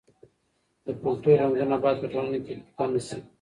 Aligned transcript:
د 0.85 0.87
کلتور 1.01 1.35
رنګونه 1.41 1.75
باید 1.83 1.97
په 2.01 2.07
ټولنه 2.13 2.37
کې 2.45 2.53
پیکه 2.63 2.85
نه 2.93 2.99
سي. 3.07 3.17